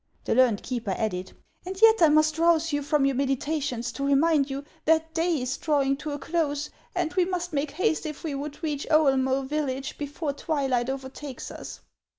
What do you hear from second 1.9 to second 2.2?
I